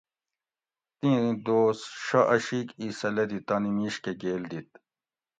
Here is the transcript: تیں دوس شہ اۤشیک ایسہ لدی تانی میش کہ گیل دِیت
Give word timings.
تیں 0.99 1.25
دوس 1.45 1.79
شہ 2.05 2.21
اۤشیک 2.33 2.67
ایسہ 2.81 3.09
لدی 3.15 3.39
تانی 3.47 3.71
میش 3.77 3.95
کہ 4.03 4.11
گیل 4.21 4.41
دِیت 4.49 4.69